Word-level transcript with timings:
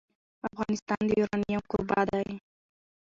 افغانستان 0.49 1.01
د 1.05 1.09
یورانیم 1.19 1.61
کوربه 1.71 2.01
دی. 2.09 2.27